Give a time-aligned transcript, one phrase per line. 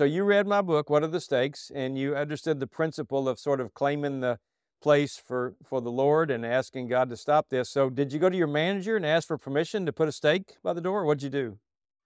[0.00, 1.70] So you read my book, What Are the Stakes?
[1.74, 4.38] And you understood the principle of sort of claiming the
[4.80, 7.68] place for, for the Lord and asking God to stop this.
[7.68, 10.54] So did you go to your manager and ask for permission to put a stake
[10.62, 11.04] by the door?
[11.04, 11.58] What'd you do?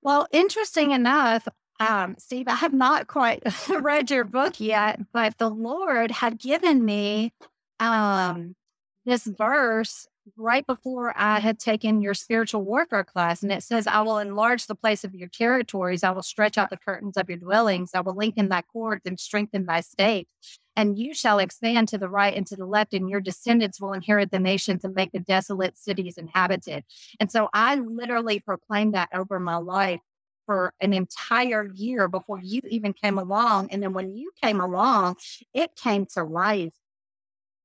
[0.03, 1.47] Well, interesting enough,
[1.79, 3.45] um, Steve, I have not quite
[3.81, 7.33] read your book yet, but the Lord had given me
[7.79, 8.57] um,
[9.05, 13.43] this verse right before I had taken your spiritual warfare class.
[13.43, 16.03] And it says, I will enlarge the place of your territories.
[16.03, 17.91] I will stretch out the curtains of your dwellings.
[17.95, 20.29] I will lengthen thy cords and strengthen thy state.
[20.77, 23.93] And you shall expand to the right and to the left, and your descendants will
[23.93, 26.85] inherit the nations and make the desolate cities inhabited.
[27.21, 30.01] And so I literally proclaimed that over my life
[30.47, 33.69] for an entire year before you even came along.
[33.71, 35.17] And then when you came along,
[35.53, 36.75] it came to life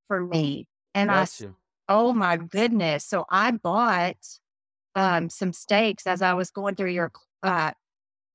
[0.08, 0.68] for me.
[0.94, 1.10] And.
[1.50, 1.56] I,
[1.90, 3.04] oh my goodness.
[3.06, 4.16] So I bought
[4.96, 7.12] um, some stakes as I was going through your
[7.44, 7.72] uh,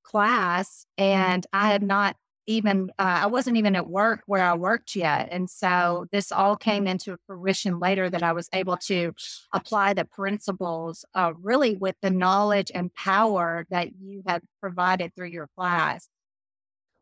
[0.03, 4.95] class, and I had not even uh, I wasn't even at work where I worked
[4.95, 9.13] yet, and so this all came into fruition later that I was able to
[9.53, 15.29] apply the principles uh, really with the knowledge and power that you have provided through
[15.29, 16.07] your class.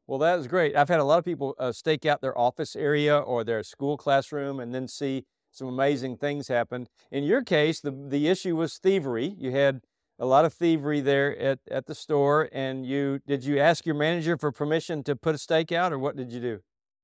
[0.07, 0.75] Well, that is great.
[0.75, 3.97] I've had a lot of people uh, stake out their office area or their school
[3.97, 6.89] classroom and then see some amazing things happened.
[7.11, 9.35] In your case, the the issue was thievery.
[9.37, 9.81] You had
[10.19, 12.49] a lot of thievery there at, at the store.
[12.51, 15.99] And you did you ask your manager for permission to put a stake out, or
[15.99, 16.59] what did you do?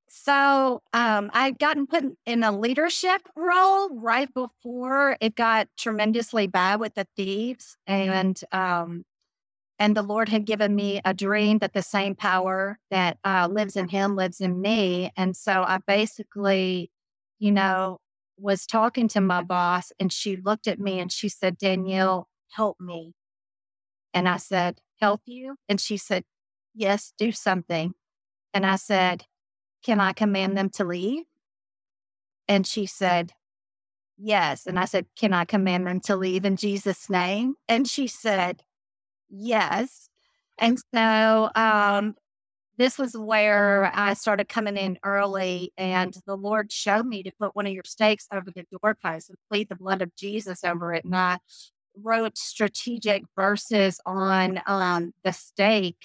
[0.08, 6.80] So um, I'd gotten put in a leadership role right before it got tremendously bad
[6.80, 9.04] with the thieves, and um,
[9.78, 13.76] and the Lord had given me a dream that the same power that uh, lives
[13.76, 16.90] in Him lives in me, and so I basically,
[17.38, 18.00] you know,
[18.40, 22.80] was talking to my boss, and she looked at me and she said, Danielle, help
[22.80, 23.14] me.
[24.14, 25.56] And I said, help you?
[25.68, 26.24] And she said,
[26.74, 27.94] yes, do something.
[28.54, 29.26] And I said,
[29.84, 31.24] can I command them to leave?
[32.48, 33.34] And she said,
[34.18, 34.66] yes.
[34.66, 37.56] And I said, can I command them to leave in Jesus' name?
[37.68, 38.64] And she said,
[39.30, 40.10] yes.
[40.58, 42.16] And so um,
[42.80, 47.54] this was where I started coming in early, and the Lord showed me to put
[47.54, 51.04] one of your stakes over the doorpost and plead the blood of Jesus over it.
[51.04, 51.40] And I
[52.02, 56.02] wrote strategic verses on um, the stake,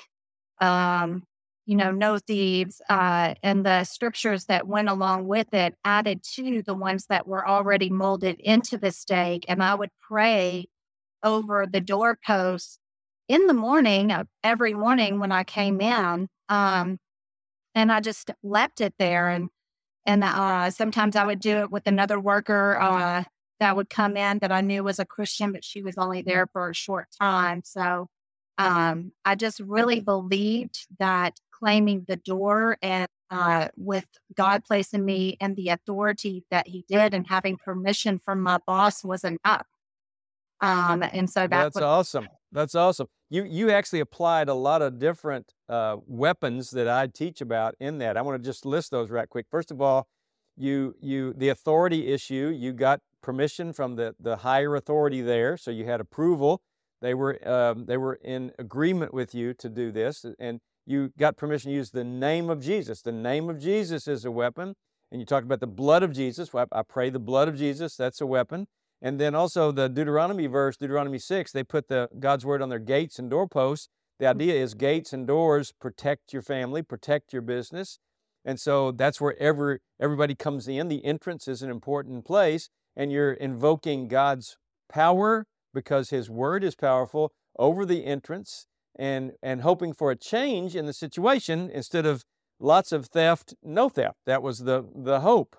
[0.60, 1.22] um,
[1.64, 6.60] you know, no thieves, uh, and the scriptures that went along with it added to
[6.62, 9.44] the ones that were already molded into the stake.
[9.46, 10.66] And I would pray
[11.22, 12.80] over the doorpost
[13.28, 14.12] in the morning,
[14.42, 16.28] every morning when I came in.
[16.48, 16.98] Um,
[17.74, 19.28] and I just left it there.
[19.28, 19.50] And
[20.06, 22.78] and uh, sometimes I would do it with another worker.
[22.78, 23.24] Uh,
[23.60, 26.46] that would come in that I knew was a Christian, but she was only there
[26.52, 27.62] for a short time.
[27.64, 28.08] So
[28.58, 34.06] um, I just really believed that claiming the door and uh, with
[34.36, 39.02] God placing me and the authority that He did and having permission from my boss
[39.02, 39.66] was enough.
[40.60, 42.28] Um, and so that's awesome.
[42.52, 43.08] That's awesome.
[43.34, 47.98] You you actually applied a lot of different uh, weapons that I teach about in
[47.98, 48.16] that.
[48.16, 49.46] I want to just list those right quick.
[49.50, 50.06] First of all,
[50.56, 52.54] you you the authority issue.
[52.56, 56.62] You got permission from the, the higher authority there, so you had approval.
[57.02, 61.36] They were um, they were in agreement with you to do this, and you got
[61.36, 63.02] permission to use the name of Jesus.
[63.02, 64.76] The name of Jesus is a weapon,
[65.10, 66.52] and you talked about the blood of Jesus.
[66.52, 67.96] Well, I pray the blood of Jesus.
[67.96, 68.68] That's a weapon.
[69.02, 72.78] And then also the Deuteronomy verse, Deuteronomy six, they put the God's word on their
[72.78, 73.88] gates and doorposts.
[74.18, 74.40] The mm-hmm.
[74.40, 77.98] idea is gates and doors protect your family, protect your business.
[78.44, 80.88] And so that's where every, everybody comes in.
[80.88, 84.56] The entrance is an important place and you're invoking God's
[84.88, 88.66] power because His word is powerful over the entrance
[88.96, 92.24] and, and hoping for a change in the situation instead of
[92.60, 94.18] lots of theft, no theft.
[94.26, 95.56] That was the, the hope.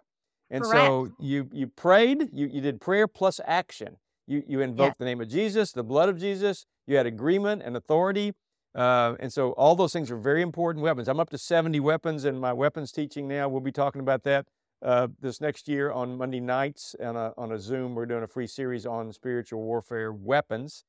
[0.56, 0.86] And Correct.
[0.86, 3.98] so you, you prayed, you, you did prayer plus action.
[4.26, 7.76] You, you invoked the name of Jesus, the blood of Jesus, you had agreement and
[7.76, 8.34] authority.
[8.74, 11.10] Uh, and so all those things are very important weapons.
[11.10, 13.50] I'm up to 70 weapons in my weapons teaching now.
[13.50, 14.46] We'll be talking about that
[14.82, 17.94] uh, this next year on Monday nights on a, on a Zoom.
[17.94, 20.86] We're doing a free series on spiritual warfare weapons.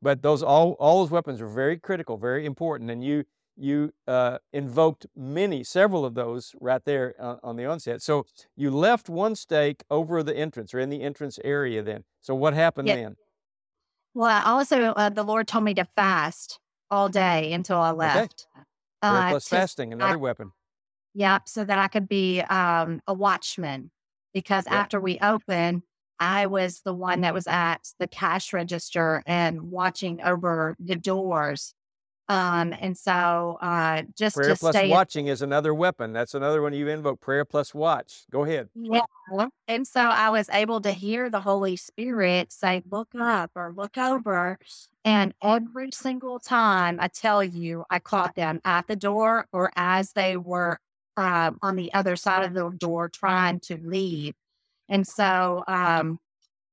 [0.00, 3.24] But those all all those weapons are very critical, very important, and you
[3.56, 8.02] you uh, invoked many, several of those right there on, on, the onset.
[8.02, 11.82] So you left one stake over the entrance or in the entrance area.
[11.82, 12.96] Then, so what happened yeah.
[12.96, 13.16] then?
[14.14, 16.58] Well, also uh, the Lord told me to fast
[16.90, 18.46] all day until I left.
[18.56, 18.64] Okay.
[19.02, 20.52] Uh, plus fasting, another I, weapon.
[21.14, 21.48] Yep.
[21.48, 23.90] So that I could be um, a watchman
[24.32, 24.74] because yep.
[24.74, 25.82] after we opened,
[26.18, 31.73] I was the one that was at the cash register and watching over the doors
[32.28, 36.12] Um, and so uh, just prayer to plus stay watching is another weapon.
[36.12, 37.20] That's another one you invoke.
[37.20, 38.24] Prayer plus watch.
[38.30, 38.68] Go ahead.
[38.74, 39.02] Yeah.
[39.68, 43.98] And so I was able to hear the Holy Spirit say, look up or look
[43.98, 44.58] over.
[45.04, 50.12] And every single time I tell you, I caught them at the door or as
[50.12, 50.78] they were
[51.18, 54.34] uh, on the other side of the door trying to leave.
[54.88, 56.18] And so um,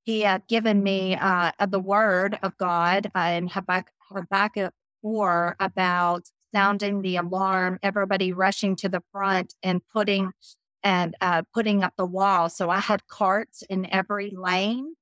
[0.03, 7.01] he had given me uh, the word of God in Habakkuk, Habakkuk 4 about sounding
[7.01, 10.31] the alarm, everybody rushing to the front and putting
[10.83, 12.49] and uh, putting up the wall.
[12.49, 14.95] So I had carts in every lane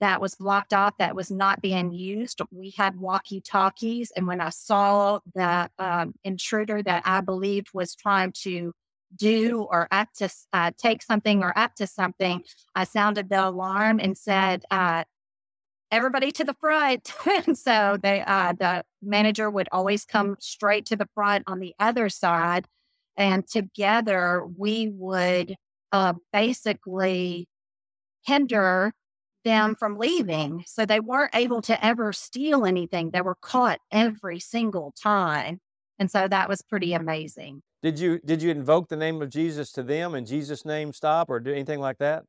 [0.00, 2.40] that was blocked off that was not being used.
[2.50, 4.12] We had walkie talkies.
[4.16, 8.72] And when I saw the um, intruder that I believed was trying to
[9.14, 12.42] do or up to uh, take something or up to something,
[12.74, 15.04] I sounded the alarm and said, uh,
[15.90, 17.12] everybody to the front.
[17.46, 21.74] and so they, uh, the manager would always come straight to the front on the
[21.78, 22.66] other side.
[23.16, 25.56] And together we would
[25.92, 27.48] uh, basically
[28.26, 28.92] hinder
[29.44, 30.64] them from leaving.
[30.66, 33.10] So they weren't able to ever steal anything.
[33.10, 35.60] They were caught every single time.
[35.98, 37.62] And so that was pretty amazing.
[37.82, 41.30] Did you did you invoke the name of Jesus to them in Jesus' name stop
[41.30, 42.24] or do anything like that?